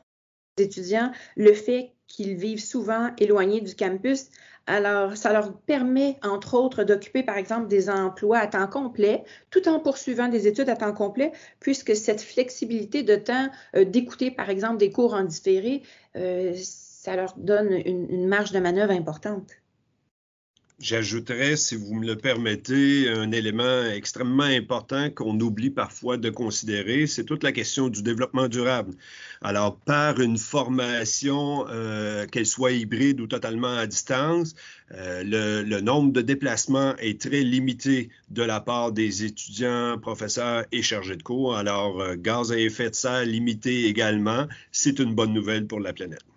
aux 0.58 0.62
étudiants, 0.62 1.12
le 1.36 1.54
fait 1.54 1.94
qu'ils 2.12 2.36
vivent 2.36 2.63
souvent 2.63 3.12
éloignés 3.18 3.62
du 3.62 3.75
campus. 3.75 4.27
Alors, 4.68 5.18
ça 5.18 5.34
leur 5.34 5.53
permet, 5.53 6.18
entre 6.24 6.53
autres, 6.53 6.84
d'occuper, 6.84 7.24
par 7.24 7.38
exemple, 7.38 7.68
des 7.68 7.89
emplois 7.89 8.38
à 8.38 8.48
temps 8.48 8.68
complet, 8.68 9.24
tout 9.50 9.68
en 9.68 9.80
poursuivant 9.80 10.27
des 10.27 10.48
études 10.48 10.70
à 10.70 10.75
temps 10.75 10.94
complet, 10.94 11.32
puisque 11.60 11.96
cette 11.96 12.22
flexibilité 12.22 13.03
de 13.03 13.15
temps 13.15 13.50
euh, 13.75 13.86
d'écouter, 13.86 14.32
par 14.32 14.50
exemple, 14.50 14.77
des 14.77 14.91
cours 14.91 15.13
en 15.13 15.24
différé, 15.24 15.82
euh, 16.15 16.53
ça 16.56 17.15
leur 17.15 17.34
donne 17.38 17.72
une 17.86 18.27
marge 18.27 18.51
de 18.51 18.60
manœuvre 18.60 18.91
importante. 18.91 19.51
J'ajouterais, 20.82 21.58
si 21.58 21.76
vous 21.76 21.94
me 21.94 22.08
le 22.08 22.16
permettez, 22.16 23.08
un 23.08 23.32
élément 23.32 23.84
extrêmement 23.94 24.42
important 24.42 25.12
qu'on 25.12 25.40
oublie 25.40 25.70
parfois 25.70 26.18
de 26.18 26.32
considérer, 26.32 27.06
c'est 27.06 27.24
toute 27.24 27.44
la 27.44 27.52
question 27.52 27.88
du 27.88 28.02
développement 28.02 28.48
durable. 28.48 28.96
Alors, 29.44 29.78
par 29.78 30.20
une 30.20 30.40
formation, 30.40 31.68
euh, 31.70 32.26
qu'elle 32.26 32.48
soit 32.48 32.72
hybride 32.72 33.22
ou 33.22 33.28
totalement 33.28 33.78
à 33.78 33.86
distance, 33.86 34.56
euh, 34.96 35.24
le, 35.24 35.82
nombre 35.82 36.14
de 36.14 36.22
déplacements 36.22 36.96
est 36.98 37.22
très 37.22 37.44
limité 37.44 38.10
de 38.32 38.42
la 38.42 38.60
part 38.60 38.92
des 38.92 39.24
étudiants, 39.24 40.00
professeurs 40.02 40.66
et 40.72 40.82
chargés 40.82 41.16
de 41.16 41.22
cours. 41.22 41.56
Alors, 41.56 42.02
euh, 42.02 42.16
gaz 42.16 42.52
à 42.52 42.58
effet 42.58 42.90
de 42.90 42.96
serre 42.96 43.26
limité 43.26 43.86
également, 43.86 44.48
c'est 44.72 44.98
une 44.98 45.14
bonne 45.14 45.34
nouvelle 45.34 45.68
pour 45.68 45.80
la 45.80 45.94
planète. 45.94 46.31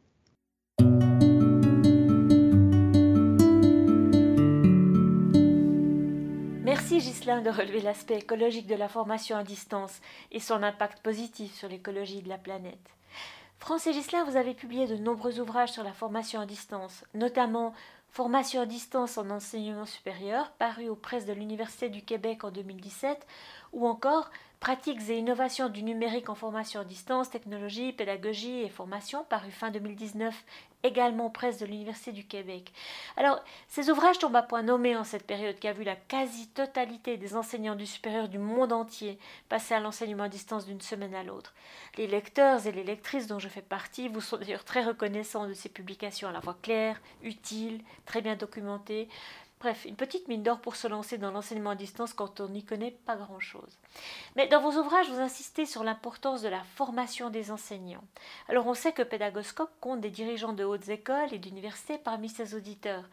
De 7.25 7.49
relever 7.49 7.81
l'aspect 7.81 8.19
écologique 8.19 8.67
de 8.67 8.75
la 8.75 8.87
formation 8.87 9.39
à 9.39 9.45
distance 9.45 10.03
et 10.31 10.41
son 10.41 10.63
impact 10.63 11.01
positif 11.01 11.55
sur 11.55 11.71
l'écologie 11.71 12.21
de 12.21 12.29
la 12.29 12.37
planète. 12.37 12.91
France 13.59 13.87
et 13.87 13.93
Ghislain, 13.93 14.25
vous 14.25 14.37
avez 14.37 14.53
publié 14.53 14.87
de 14.87 14.97
nombreux 14.97 15.41
ouvrages 15.41 15.73
sur 15.73 15.83
la 15.83 15.95
formation 15.95 16.43
à 16.43 16.45
distance, 16.45 17.03
notamment 17.15 17.73
Formation 18.15 18.61
à 18.61 18.67
distance 18.67 19.19
en 19.19 19.29
enseignement 19.31 19.87
supérieur, 19.87 20.53
paru 20.53 20.89
aux 20.89 20.95
presses 20.95 21.27
de 21.27 21.33
l'Université 21.33 21.89
du 21.89 22.01
Québec 22.01 22.45
en 22.45 22.53
2017, 22.53 23.27
ou 23.73 23.89
encore 23.89 24.31
Pratiques 24.61 25.11
et 25.11 25.19
innovations 25.19 25.69
du 25.69 25.83
numérique 25.83 26.29
en 26.29 26.37
formation 26.37 26.81
à 26.81 26.85
distance, 26.85 27.29
technologie, 27.29 27.93
pédagogie 27.93 28.61
et 28.61 28.69
formation, 28.69 29.25
paru 29.25 29.51
fin 29.51 29.71
2019, 29.73 30.33
également 30.85 31.31
presse 31.31 31.59
de 31.59 31.67
l'Université 31.67 32.13
du 32.13 32.25
Québec. 32.25 32.73
Alors, 33.17 33.43
ces 33.69 33.91
ouvrages 33.91 34.19
tombent 34.19 34.37
à 34.37 34.43
point 34.43 34.63
nommé 34.63 34.95
en 34.97 35.03
cette 35.03 35.27
période 35.27 35.59
qui 35.59 35.67
a 35.67 35.73
vu 35.73 35.83
la 35.83 35.97
quasi-totalité 35.97 37.17
des 37.17 37.35
enseignants 37.35 37.75
du 37.75 37.87
supérieur 37.87 38.29
du 38.29 38.39
monde 38.39 38.73
entier 38.73 39.19
passer 39.49 39.75
à 39.75 39.81
l'enseignement 39.81 40.25
à 40.25 40.29
distance 40.29 40.67
d'une 40.67 40.81
semaine 40.81 41.15
à 41.15 41.25
l'autre. 41.25 41.55
Les 41.97 42.07
lecteurs 42.07 42.67
et 42.67 42.73
les 42.73 42.85
lectrices 42.85 43.27
dont 43.27 43.39
je 43.39 43.49
fais 43.49 43.63
partie 43.63 44.09
vous 44.09 44.21
sont 44.21 44.37
d'ailleurs 44.37 44.65
très 44.65 44.85
reconnaissants 44.85 45.49
de 45.49 45.55
ces 45.55 45.69
publications 45.69 46.29
à 46.29 46.33
la 46.33 46.41
fois 46.41 46.57
claires, 46.63 47.01
utiles, 47.23 47.81
très 48.05 48.21
bien 48.21 48.37
documentées, 48.37 49.09
Bref, 49.65 49.87
une 49.87 49.97
petite 49.97 50.29
mine 50.29 50.43
d'or 50.43 50.61
pour 50.61 50.77
se 50.77 50.87
lancer 50.87 51.17
dans 51.17 51.31
l'enseignement 51.31 51.71
à 51.71 51.75
distance 51.75 52.13
quand 52.13 52.39
on 52.41 52.51
n'y 52.51 52.63
connaît 52.63 52.91
pas 52.91 53.17
grand-chose. 53.17 53.79
Mais 54.37 54.47
dans 54.47 54.61
vos 54.61 54.79
ouvrages, 54.79 55.09
vous 55.09 55.21
insistez 55.21 55.65
sur 55.65 55.85
l'importance 55.85 56.43
de 56.43 56.49
la 56.49 56.63
formation 56.77 57.31
des 57.31 57.51
enseignants. 57.51 58.05
Alors 58.51 58.67
on 58.67 58.75
sait 58.75 58.93
que 58.93 59.01
Pédagoscope 59.01 59.73
compte 59.81 60.03
des 60.03 60.11
dirigeants 60.11 60.53
de 60.53 60.65
hautes 60.65 60.91
écoles 60.91 61.33
et 61.33 61.39
d'universités 61.39 61.97
parmi 61.97 62.29
ses 62.29 62.55
auditeurs. 62.55 63.05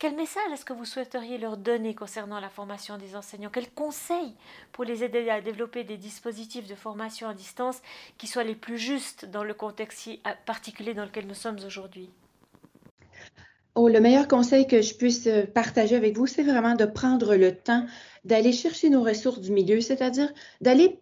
Quel 0.00 0.16
message 0.16 0.50
est-ce 0.52 0.64
que 0.64 0.72
vous 0.72 0.84
souhaiteriez 0.84 1.38
leur 1.38 1.56
donner 1.56 1.94
concernant 1.94 2.40
la 2.40 2.50
formation 2.50 2.98
des 2.98 3.14
enseignants? 3.14 3.50
Quels 3.50 3.70
conseils 3.70 4.34
pour 4.72 4.82
les 4.82 5.04
aider 5.04 5.30
à 5.30 5.40
développer 5.40 5.84
des 5.84 5.96
dispositifs 5.96 6.66
de 6.66 6.74
formation 6.74 7.28
à 7.28 7.34
distance 7.34 7.80
qui 8.18 8.26
soient 8.26 8.42
les 8.42 8.56
plus 8.56 8.78
justes 8.78 9.26
dans 9.26 9.44
le 9.44 9.54
contexte 9.54 10.10
particulier 10.44 10.92
dans 10.92 11.04
lequel 11.04 11.28
nous 11.28 11.34
sommes 11.34 11.60
aujourd'hui? 11.64 12.10
Oh, 13.76 13.88
le 13.88 13.98
meilleur 14.00 14.28
conseil 14.28 14.68
que 14.68 14.82
je 14.82 14.94
puisse 14.94 15.26
euh, 15.26 15.46
partager 15.46 15.96
avec 15.96 16.16
vous, 16.16 16.28
c'est 16.28 16.44
vraiment 16.44 16.76
de 16.76 16.84
prendre 16.84 17.34
le 17.34 17.56
temps 17.56 17.84
d'aller 18.24 18.52
chercher 18.52 18.90
nos 18.90 19.02
ressources 19.02 19.40
du 19.40 19.52
milieu, 19.52 19.80
c'est-à-dire 19.80 20.32
d'aller 20.60 20.98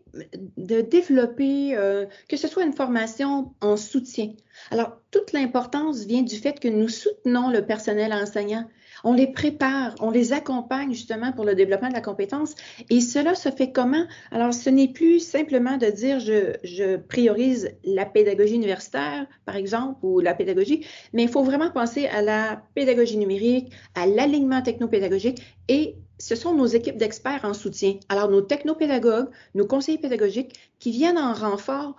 de 0.57 0.81
développer, 0.81 1.77
euh, 1.77 2.07
que 2.29 2.37
ce 2.37 2.49
soit 2.49 2.65
une 2.65 2.73
formation 2.73 3.55
en 3.61 3.77
soutien. 3.77 4.33
Alors, 4.71 4.99
toute 5.11 5.33
l'importance 5.33 6.05
vient 6.05 6.23
du 6.23 6.37
fait 6.37 6.61
que 6.61 6.69
nous 6.69 6.89
soutenons 6.89 7.51
le 7.51 7.65
personnel 7.65 8.13
enseignant 8.13 8.67
on 9.05 9.13
les 9.13 9.27
prépare, 9.27 9.95
on 10.01 10.11
les 10.11 10.33
accompagne 10.33 10.93
justement 10.93 11.33
pour 11.33 11.45
le 11.45 11.55
développement 11.55 11.89
de 11.89 11.95
la 11.95 12.01
compétence. 12.01 12.55
Et 12.91 13.01
cela 13.01 13.35
se 13.35 13.51
fait 13.51 13.73
comment? 13.73 14.05
Alors, 14.31 14.55
ce 14.55 14.71
n'est 14.71 14.89
plus 14.89 15.21
simplement 15.21 15.77
de 15.77 15.87
dire 15.87 16.21
je, 16.21 16.97
priorise 16.97 17.71
la 17.85 18.07
pédagogie 18.07 18.55
universitaire, 18.55 19.27
par 19.45 19.57
exemple, 19.57 19.99
ou 20.03 20.21
la 20.21 20.35
pédagogie, 20.35 20.87
mais 21.13 21.25
il 21.25 21.29
faut 21.29 21.43
vraiment 21.43 21.71
penser 21.71 22.07
à 22.07 22.23
la 22.23 22.63
pédagogie 22.75 23.17
numérique, 23.17 23.73
à 23.95 24.07
l'alignement 24.07 24.63
technopédagogique 24.63 25.43
et 25.69 25.97
ce 26.23 26.37
sont 26.37 26.55
nos 26.55 26.67
équipes 26.67 26.99
d'experts 26.99 27.45
en 27.45 27.53
soutien. 27.53 27.97
Alors, 28.09 28.31
nos 28.31 28.43
technopédagogues, 28.43 29.29
nos 29.57 29.67
conseillers 29.67 29.99
pédagogiques 29.99 30.57
qui 30.79 30.93
viennent 30.93 31.19
en 31.19 31.33
renfort 31.33 31.97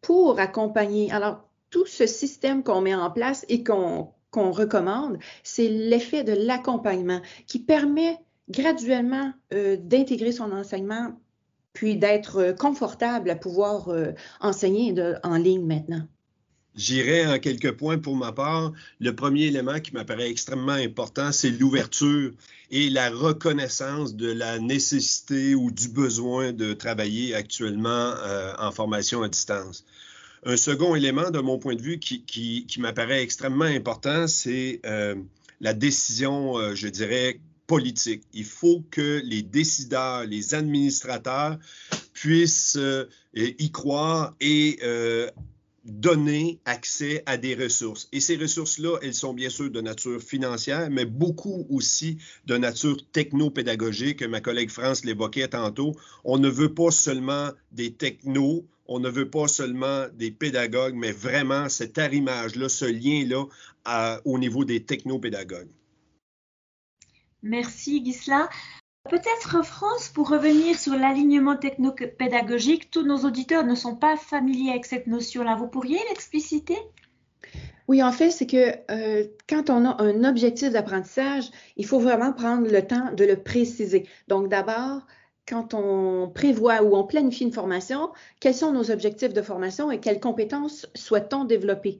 pour 0.00 0.40
accompagner. 0.40 1.12
Alors, 1.12 1.44
tout 1.70 1.86
ce 1.86 2.04
système 2.04 2.64
qu'on 2.64 2.80
met 2.80 2.96
en 2.96 3.12
place 3.12 3.46
et 3.48 3.62
qu'on 3.62 4.12
recommande, 4.34 5.18
c'est 5.44 5.68
l'effet 5.68 6.24
de 6.24 6.32
l'accompagnement 6.32 7.20
qui 7.46 7.60
permet 7.60 8.18
graduellement 8.48 9.32
euh, 9.54 9.76
d'intégrer 9.76 10.32
son 10.32 10.50
enseignement 10.50 11.12
puis 11.72 11.96
d'être 11.96 12.38
euh, 12.38 12.52
confortable 12.52 13.30
à 13.30 13.36
pouvoir 13.36 13.90
euh, 13.90 14.14
enseigner 14.40 14.92
en 15.22 15.36
ligne 15.36 15.64
maintenant. 15.64 16.02
J'irai 16.76 17.26
en 17.26 17.38
quelques 17.38 17.72
points 17.72 17.98
pour 17.98 18.16
ma 18.16 18.32
part. 18.32 18.72
Le 19.00 19.14
premier 19.14 19.46
élément 19.46 19.80
qui 19.80 19.92
m'apparaît 19.92 20.30
extrêmement 20.30 20.72
important, 20.72 21.32
c'est 21.32 21.50
l'ouverture 21.50 22.30
et 22.70 22.88
la 22.90 23.10
reconnaissance 23.10 24.14
de 24.14 24.30
la 24.30 24.58
nécessité 24.58 25.54
ou 25.54 25.70
du 25.70 25.88
besoin 25.88 26.52
de 26.52 26.72
travailler 26.72 27.34
actuellement 27.34 28.14
en 28.58 28.70
formation 28.70 29.22
à 29.22 29.28
distance. 29.28 29.84
Un 30.44 30.56
second 30.56 30.94
élément, 30.94 31.30
de 31.30 31.38
mon 31.40 31.58
point 31.58 31.74
de 31.74 31.82
vue, 31.82 31.98
qui, 31.98 32.66
m'apparaît 32.78 33.22
extrêmement 33.22 33.64
important, 33.64 34.26
c'est 34.26 34.80
euh, 34.86 35.14
la 35.60 35.74
décision, 35.74 36.56
euh, 36.56 36.74
je 36.74 36.88
dirais, 36.88 37.40
politique. 37.66 38.22
Il 38.32 38.46
faut 38.46 38.82
que 38.90 39.20
les 39.24 39.42
décideurs, 39.42 40.24
les 40.24 40.54
administrateurs 40.54 41.58
puissent 42.14 42.76
euh, 42.78 43.04
y 43.34 43.70
croire 43.70 44.34
et 44.40 44.78
donner 45.84 46.60
accès 46.64 47.22
à 47.26 47.36
des 47.36 47.54
ressources. 47.54 48.08
Et 48.12 48.20
ces 48.20 48.36
ressources-là, 48.36 48.98
elles 49.02 49.14
sont 49.14 49.34
bien 49.34 49.50
sûr 49.50 49.70
de 49.70 49.80
nature 49.80 50.20
financière, 50.20 50.90
mais 50.90 51.04
beaucoup 51.04 51.66
aussi 51.70 52.18
de 52.46 52.56
nature 52.56 52.98
technopédagogique. 53.12 54.22
Ma 54.22 54.40
collègue 54.40 54.70
France 54.70 55.04
l'évoquait 55.04 55.48
tantôt. 55.48 55.94
On 56.24 56.38
ne 56.38 56.48
veut 56.48 56.74
pas 56.74 56.90
seulement 56.90 57.50
des 57.72 57.92
technos, 57.92 58.66
on 58.86 59.00
ne 59.00 59.08
veut 59.08 59.30
pas 59.30 59.48
seulement 59.48 60.06
des 60.14 60.30
pédagogues, 60.30 60.94
mais 60.94 61.12
vraiment 61.12 61.68
cet 61.68 61.96
arrimage-là, 61.96 62.68
ce 62.68 62.84
lien-là 62.84 63.46
au 64.24 64.38
niveau 64.38 64.64
des 64.64 64.84
technopédagogues. 64.84 65.70
Merci 67.42 68.04
Gisela. 68.04 68.50
Peut-être 69.08 69.64
France, 69.64 70.08
pour 70.08 70.28
revenir 70.28 70.78
sur 70.78 70.94
l'alignement 70.94 71.56
technopédagogique, 71.56 72.90
tous 72.90 73.02
nos 73.02 73.24
auditeurs 73.24 73.64
ne 73.64 73.74
sont 73.74 73.96
pas 73.96 74.16
familiers 74.16 74.70
avec 74.70 74.84
cette 74.84 75.06
notion-là. 75.06 75.56
Vous 75.56 75.68
pourriez 75.68 75.98
l'expliciter? 76.10 76.76
Oui, 77.88 78.02
en 78.02 78.12
fait, 78.12 78.30
c'est 78.30 78.46
que 78.46 78.74
euh, 78.90 79.26
quand 79.48 79.70
on 79.70 79.84
a 79.84 80.00
un 80.00 80.22
objectif 80.24 80.70
d'apprentissage, 80.70 81.50
il 81.76 81.86
faut 81.86 81.98
vraiment 81.98 82.32
prendre 82.32 82.70
le 82.70 82.86
temps 82.86 83.12
de 83.12 83.24
le 83.24 83.42
préciser. 83.42 84.06
Donc, 84.28 84.48
d'abord, 84.48 85.06
quand 85.48 85.74
on 85.74 86.28
prévoit 86.28 86.82
ou 86.82 86.94
on 86.94 87.04
planifie 87.04 87.44
une 87.44 87.52
formation, 87.52 88.10
quels 88.38 88.54
sont 88.54 88.72
nos 88.72 88.92
objectifs 88.92 89.32
de 89.32 89.42
formation 89.42 89.90
et 89.90 89.98
quelles 89.98 90.20
compétences 90.20 90.86
souhaitons 90.94 91.44
développer? 91.44 91.98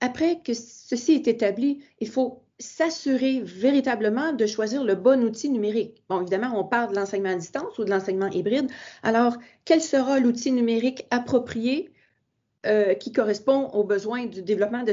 Après 0.00 0.40
que 0.42 0.52
ceci 0.52 1.12
est 1.12 1.28
établi, 1.28 1.82
il 2.00 2.08
faut 2.08 2.42
s'assurer 2.60 3.40
véritablement 3.40 4.32
de 4.32 4.46
choisir 4.46 4.84
le 4.84 4.94
bon 4.94 5.24
outil 5.24 5.50
numérique. 5.50 6.02
Bon, 6.08 6.20
évidemment, 6.20 6.52
on 6.58 6.64
parle 6.64 6.90
de 6.92 6.96
l'enseignement 6.96 7.30
à 7.30 7.34
distance 7.34 7.78
ou 7.78 7.84
de 7.84 7.90
l'enseignement 7.90 8.28
hybride. 8.28 8.70
Alors, 9.02 9.36
quel 9.64 9.80
sera 9.80 10.20
l'outil 10.20 10.52
numérique 10.52 11.06
approprié 11.10 11.90
euh, 12.66 12.94
qui 12.94 13.12
correspond 13.12 13.68
aux 13.70 13.84
besoins 13.84 14.26
du 14.26 14.42
développement 14.42 14.82
de, 14.82 14.92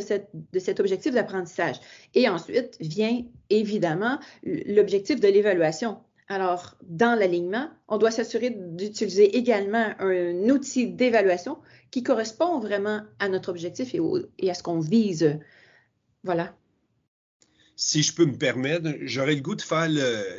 de 0.53 0.59
cet 0.59 0.79
objectif 0.79 1.13
d'apprentissage? 1.13 1.75
Et 2.15 2.29
ensuite 2.29 2.77
vient 2.79 3.23
évidemment 3.49 4.19
l'objectif 4.43 5.19
de 5.19 5.27
l'évaluation. 5.27 5.97
Alors, 6.29 6.75
dans 6.83 7.17
l'alignement, 7.17 7.69
on 7.87 7.97
doit 7.97 8.11
s'assurer 8.11 8.49
d'utiliser 8.49 9.37
également 9.37 9.93
un 9.99 10.49
outil 10.49 10.87
d'évaluation 10.87 11.57
qui 11.89 12.03
correspond 12.03 12.59
vraiment 12.59 13.01
à 13.19 13.29
notre 13.29 13.49
objectif 13.49 13.95
et, 13.95 14.49
à 14.49 14.53
ce 14.53 14.61
qu'on 14.61 14.79
vise. 14.79 15.39
Voilà. 16.23 16.53
Si 17.79 18.01
je 18.01 18.11
peux 18.11 18.25
me 18.25 18.35
permettre, 18.35 18.89
j'aurais 19.03 19.35
le 19.35 19.41
goût 19.41 19.53
de 19.53 19.61
faire 19.61 19.87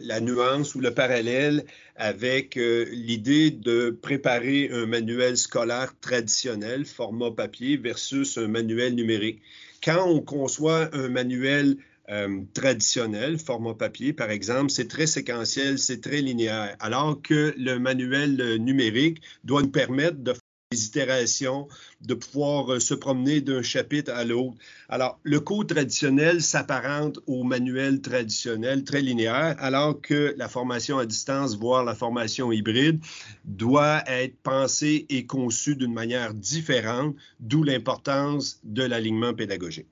la 0.02 0.20
nuance 0.20 0.74
ou 0.74 0.80
le 0.80 0.92
parallèle 0.92 1.64
avec 1.94 2.56
euh, 2.56 2.84
l'idée 2.90 3.52
de 3.52 3.90
préparer 3.90 4.70
un 4.72 4.86
manuel 4.86 5.36
scolaire 5.36 5.94
traditionnel, 6.00 6.84
format 6.84 7.30
papier, 7.30 7.76
versus 7.76 8.38
un 8.38 8.48
manuel 8.48 8.96
numérique. 8.96 9.40
Quand 9.84 10.04
on 10.08 10.20
conçoit 10.20 10.92
un 10.92 11.08
manuel 11.08 11.76
euh, 12.10 12.40
traditionnel, 12.54 13.38
format 13.38 13.74
papier, 13.74 14.12
par 14.12 14.30
exemple, 14.30 14.70
c'est 14.70 14.88
très 14.88 15.06
séquentiel, 15.06 15.78
c'est 15.78 16.00
très 16.00 16.20
linéaire, 16.20 16.76
alors 16.80 17.22
que 17.22 17.54
le 17.56 17.78
manuel 17.78 18.40
euh, 18.40 18.58
numérique 18.58 19.22
doit 19.44 19.62
nous 19.62 19.70
permettre 19.70 20.16
de 20.18 20.34
itérations, 20.74 21.66
de 22.02 22.12
pouvoir 22.12 22.74
euh, 22.74 22.78
se 22.78 22.92
promener 22.92 23.40
d'un 23.40 23.62
chapitre 23.62 24.12
à 24.12 24.24
l'autre. 24.24 24.56
Alors, 24.90 25.18
le 25.22 25.40
cours 25.40 25.66
traditionnel 25.66 26.42
s'apparente 26.42 27.18
au 27.26 27.42
manuel 27.42 28.02
traditionnel 28.02 28.84
très 28.84 29.00
linéaire, 29.00 29.56
alors 29.60 29.98
que 30.00 30.34
la 30.36 30.48
formation 30.48 30.98
à 30.98 31.06
distance, 31.06 31.56
voire 31.56 31.84
la 31.84 31.94
formation 31.94 32.52
hybride, 32.52 33.00
doit 33.46 34.02
être 34.06 34.36
pensée 34.42 35.06
et 35.08 35.24
conçue 35.24 35.74
d'une 35.74 35.94
manière 35.94 36.34
différente, 36.34 37.16
d'où 37.40 37.62
l'importance 37.62 38.60
de 38.62 38.82
l'alignement 38.82 39.32
pédagogique. 39.32 39.88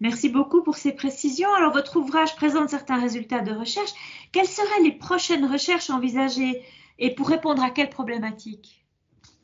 Merci 0.00 0.30
beaucoup 0.30 0.62
pour 0.62 0.76
ces 0.76 0.92
précisions. 0.92 1.52
Alors, 1.54 1.72
votre 1.72 1.96
ouvrage 1.96 2.34
présente 2.34 2.70
certains 2.70 2.98
résultats 2.98 3.40
de 3.40 3.52
recherche. 3.52 3.90
Quelles 4.32 4.46
seraient 4.48 4.82
les 4.82 4.92
prochaines 4.92 5.44
recherches 5.44 5.90
envisagées 5.90 6.62
et 6.98 7.14
pour 7.14 7.28
répondre 7.28 7.62
à 7.62 7.70
quelles 7.70 7.90
problématiques? 7.90 8.80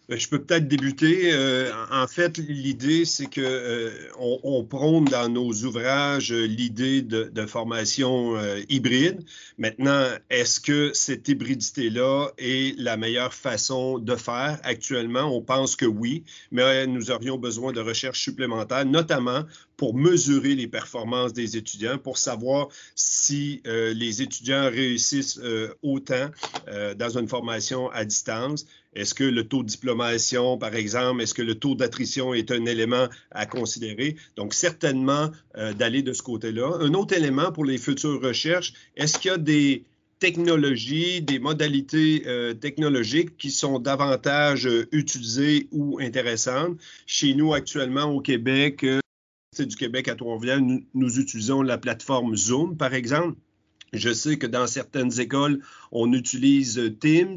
Ben, 0.08 0.16
je 0.16 0.28
peux 0.28 0.40
peut-être 0.40 0.68
débuter. 0.68 1.32
Euh, 1.32 1.72
en 1.90 2.06
fait, 2.06 2.38
l'idée, 2.38 3.04
c'est 3.04 3.26
que 3.26 3.40
euh, 3.40 3.90
on, 4.20 4.62
prône 4.62 5.04
dans 5.06 5.28
nos 5.28 5.52
ouvrages 5.64 6.30
euh, 6.30 6.46
l'idée 6.46 7.02
de, 7.02 7.46
formation 7.46 8.36
hybride. 8.68 9.24
Maintenant, 9.58 10.06
est-ce 10.30 10.60
que 10.60 10.92
cette 10.94 11.28
hybridité-là 11.28 12.28
est 12.38 12.78
la 12.78 12.96
meilleure 12.96 13.34
façon 13.34 13.98
de 13.98 14.14
faire? 14.14 14.60
Actuellement? 14.62 15.36
On 15.36 15.42
pense 15.42 15.74
que 15.74 15.86
oui, 15.86 16.22
mais 16.52 16.86
nous 16.86 17.10
aurions 17.10 17.36
besoin 17.36 17.72
de 17.72 17.80
recherches 17.80 18.20
supplémentaires, 18.20 18.84
notamment 18.84 19.42
pour 19.76 19.94
mesurer 19.94 20.54
les 20.54 20.66
performances 20.66 21.32
des 21.32 21.56
étudiants, 21.56 21.98
pour 21.98 22.18
savoir 22.18 22.68
si 22.94 23.62
les 23.64 24.22
étudiants 24.22 24.70
réussissent 24.70 25.40
autant 25.82 26.30
dans 26.96 27.18
une 27.18 27.28
formation 27.28 27.90
à 27.90 28.04
distance 28.04 28.66
est-ce 28.96 29.14
que 29.14 29.24
le 29.24 29.46
taux 29.46 29.62
de 29.62 29.68
diplomation, 29.68 30.56
par 30.56 30.74
exemple, 30.74 31.22
est-ce 31.22 31.34
que 31.34 31.42
le 31.42 31.54
taux 31.54 31.74
d'attrition 31.74 32.32
est 32.32 32.50
un 32.50 32.64
élément 32.64 33.08
à 33.30 33.44
considérer? 33.44 34.16
Donc, 34.36 34.54
certainement 34.54 35.30
euh, 35.58 35.74
d'aller 35.74 36.02
de 36.02 36.14
ce 36.14 36.22
côté-là. 36.22 36.78
Un 36.80 36.94
autre 36.94 37.14
élément 37.14 37.52
pour 37.52 37.66
les 37.66 37.76
futures 37.76 38.22
recherches, 38.22 38.72
est-ce 38.96 39.18
qu'il 39.18 39.30
y 39.30 39.34
a 39.34 39.38
des 39.38 39.84
technologies, 40.18 41.20
des 41.20 41.38
modalités 41.38 42.22
euh, 42.26 42.54
technologiques 42.54 43.36
qui 43.36 43.50
sont 43.50 43.78
davantage 43.78 44.66
euh, 44.66 44.88
utilisées 44.92 45.68
ou 45.72 45.98
intéressantes? 46.00 46.78
Chez 47.06 47.34
nous, 47.34 47.52
actuellement, 47.52 48.04
au 48.04 48.22
Québec, 48.22 48.80
c'est 48.82 49.05
du 49.62 49.76
Québec 49.76 50.08
à 50.08 50.14
Trois-Rivières, 50.14 50.60
nous 50.60 51.18
utilisons 51.18 51.62
la 51.62 51.78
plateforme 51.78 52.36
Zoom, 52.36 52.76
par 52.76 52.94
exemple. 52.94 53.36
Je 53.92 54.12
sais 54.12 54.36
que 54.36 54.46
dans 54.46 54.66
certaines 54.66 55.20
écoles, 55.20 55.60
on 55.92 56.12
utilise 56.12 56.80
Teams. 57.00 57.36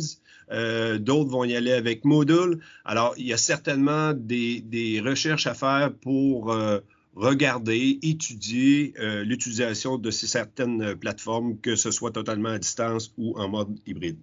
Euh, 0.52 0.98
d'autres 0.98 1.30
vont 1.30 1.44
y 1.44 1.56
aller 1.56 1.72
avec 1.72 2.06
Moodle. 2.06 2.60
Alors, 2.84 3.14
il 3.18 3.28
y 3.28 3.34
a 3.34 3.38
certainement 3.38 4.14
des, 4.14 5.02
recherches 5.04 5.48
à 5.48 5.54
faire 5.54 5.94
pour 5.94 6.52
euh, 6.52 6.80
regarder, 7.16 8.00
étudier 8.02 8.94
euh, 9.00 9.24
l'utilisation 9.24 9.98
de 9.98 10.10
ces 10.10 10.28
certaines 10.28 10.96
plateformes, 10.96 11.60
que 11.60 11.76
ce 11.76 11.92
soit 11.92 12.12
totalement 12.12 12.50
à 12.50 12.60
distance 12.60 13.14
ou 13.18 13.38
en 13.38 13.48
mode 13.48 13.80
hybride. 13.86 14.18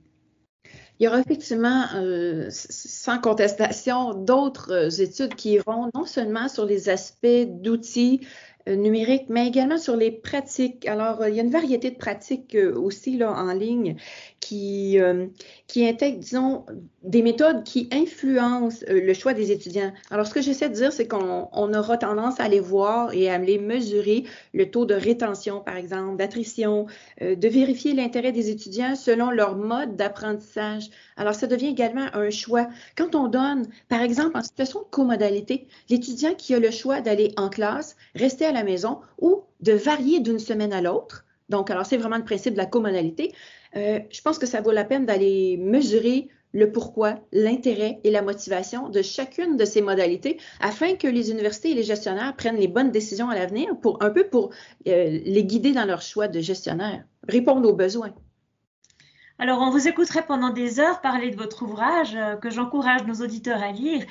Il 0.98 1.04
y 1.04 1.08
aura 1.08 1.20
effectivement, 1.20 1.84
sans 2.48 3.18
contestation, 3.20 4.14
d'autres 4.14 5.00
études 5.00 5.34
qui 5.34 5.52
iront 5.52 5.90
non 5.94 6.06
seulement 6.06 6.48
sur 6.48 6.64
les 6.64 6.88
aspects 6.88 7.46
d'outils 7.46 8.26
numériques, 8.66 9.28
mais 9.28 9.46
également 9.46 9.78
sur 9.78 9.94
les 9.94 10.10
pratiques. 10.10 10.86
Alors, 10.86 11.26
il 11.28 11.34
y 11.34 11.40
a 11.40 11.42
une 11.42 11.50
variété 11.50 11.90
de 11.90 11.96
pratiques 11.96 12.56
aussi 12.74 13.16
là, 13.18 13.30
en 13.30 13.52
ligne 13.52 13.96
qui, 14.46 15.00
euh, 15.00 15.26
qui 15.66 15.84
intègre, 15.88 16.20
disons, 16.20 16.66
des 17.02 17.22
méthodes 17.22 17.64
qui 17.64 17.88
influencent 17.90 18.84
euh, 18.88 19.00
le 19.00 19.12
choix 19.12 19.34
des 19.34 19.50
étudiants. 19.50 19.92
Alors, 20.08 20.24
ce 20.24 20.34
que 20.34 20.40
j'essaie 20.40 20.68
de 20.68 20.74
dire, 20.74 20.92
c'est 20.92 21.08
qu'on 21.08 21.74
aura 21.74 21.96
tendance 21.98 22.38
à 22.38 22.44
aller 22.44 22.60
voir 22.60 23.12
et 23.12 23.28
à 23.28 23.34
aller 23.34 23.58
mesurer 23.58 24.22
le 24.54 24.70
taux 24.70 24.86
de 24.86 24.94
rétention, 24.94 25.60
par 25.60 25.76
exemple, 25.76 26.16
d'attrition, 26.16 26.86
euh, 27.22 27.34
de 27.34 27.48
vérifier 27.48 27.92
l'intérêt 27.92 28.30
des 28.30 28.48
étudiants 28.48 28.94
selon 28.94 29.32
leur 29.32 29.56
mode 29.56 29.96
d'apprentissage. 29.96 30.90
Alors, 31.16 31.34
ça 31.34 31.48
devient 31.48 31.68
également 31.68 32.06
un 32.12 32.30
choix. 32.30 32.68
Quand 32.96 33.16
on 33.16 33.26
donne, 33.26 33.66
par 33.88 34.00
exemple, 34.00 34.36
en 34.36 34.42
situation 34.44 34.80
de 34.82 34.86
comodalité, 34.92 35.66
l'étudiant 35.90 36.34
qui 36.34 36.54
a 36.54 36.60
le 36.60 36.70
choix 36.70 37.00
d'aller 37.00 37.32
en 37.36 37.48
classe, 37.48 37.96
rester 38.14 38.44
à 38.44 38.52
la 38.52 38.62
maison 38.62 39.00
ou 39.18 39.42
de 39.60 39.72
varier 39.72 40.20
d'une 40.20 40.38
semaine 40.38 40.72
à 40.72 40.80
l'autre, 40.80 41.24
donc, 41.48 41.70
alors, 41.70 41.86
c'est 41.86 41.96
vraiment 41.96 42.16
le 42.16 42.24
principe 42.24 42.54
de 42.54 42.58
la 42.58 42.66
commonalité. 42.66 43.32
Euh, 43.76 44.00
je 44.10 44.20
pense 44.22 44.38
que 44.38 44.46
ça 44.46 44.60
vaut 44.60 44.72
la 44.72 44.84
peine 44.84 45.06
d'aller 45.06 45.56
mesurer 45.58 46.28
le 46.52 46.72
pourquoi, 46.72 47.16
l'intérêt 47.32 48.00
et 48.02 48.10
la 48.10 48.22
motivation 48.22 48.88
de 48.88 49.02
chacune 49.02 49.58
de 49.58 49.66
ces 49.66 49.82
modalités 49.82 50.40
afin 50.60 50.94
que 50.94 51.06
les 51.06 51.30
universités 51.30 51.72
et 51.72 51.74
les 51.74 51.82
gestionnaires 51.82 52.34
prennent 52.34 52.56
les 52.56 52.68
bonnes 52.68 52.90
décisions 52.90 53.28
à 53.28 53.34
l'avenir 53.34 53.78
pour 53.80 54.02
un 54.02 54.10
peu 54.10 54.28
pour 54.28 54.50
euh, 54.88 55.20
les 55.24 55.44
guider 55.44 55.72
dans 55.72 55.84
leur 55.84 56.00
choix 56.00 56.28
de 56.28 56.40
gestionnaire, 56.40 57.04
répondre 57.28 57.68
aux 57.68 57.74
besoins. 57.74 58.14
Alors, 59.38 59.60
on 59.60 59.68
vous 59.68 59.86
écouterait 59.86 60.24
pendant 60.24 60.48
des 60.48 60.80
heures 60.80 61.02
parler 61.02 61.30
de 61.30 61.36
votre 61.36 61.62
ouvrage 61.62 62.14
euh, 62.14 62.36
que 62.36 62.48
j'encourage 62.48 63.04
nos 63.04 63.22
auditeurs 63.22 63.62
à 63.62 63.70
lire. 63.70 64.02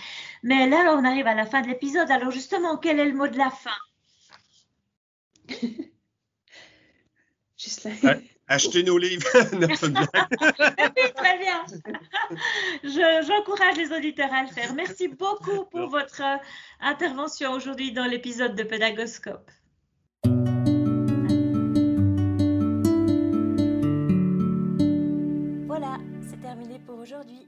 Mais 0.44 0.70
là, 0.70 0.96
on 0.96 1.04
arrive 1.04 1.26
à 1.26 1.34
la 1.34 1.48
fin 1.48 1.62
de 1.62 1.68
l'épisode. 1.68 2.12
Alors, 2.12 2.30
justement, 2.30 2.78
quel 2.78 3.00
est 3.00 3.10
le 3.10 3.16
mot 3.16 3.28
de 3.28 3.38
la 3.38 3.50
fin? 3.50 3.72
Achetez 8.48 8.84
nos 8.84 8.98
livres. 8.98 9.26
très 11.16 11.38
bien. 11.40 11.66
J'encourage 12.84 13.78
les 13.78 13.92
auditeurs 13.92 14.32
à 14.32 14.44
le 14.44 14.50
faire. 14.50 14.74
Merci 14.76 15.08
beaucoup 15.08 15.66
pour 15.66 15.90
votre 15.90 16.22
euh, 16.22 16.38
intervention 16.80 17.54
aujourd'hui 17.54 17.92
dans 17.92 18.06
l'épisode 18.06 18.56
de 18.56 18.64
Pédagoscope. 18.64 19.50
Voilà, 25.68 25.98
c'est 26.30 26.40
terminé 26.42 26.80
pour 26.86 27.00
aujourd'hui. 27.00 27.48